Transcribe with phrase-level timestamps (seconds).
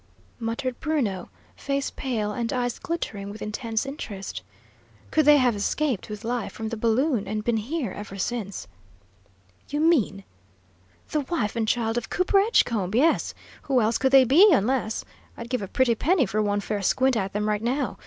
[0.39, 4.41] muttered Bruno, face pale and eyes glittering with intense interest.
[5.11, 8.67] "Could they have escaped with life from the balloon, and been here ever since?"
[9.69, 10.23] "You mean"
[11.11, 13.35] "The wife and child of Cooper Edgecombe, yes!
[13.61, 15.05] Who else could they be, unless
[15.37, 17.99] I'd give a pretty penny for one fair squint at them, right now!